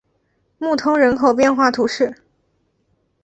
[0.57, 2.23] 穆通人口变化图示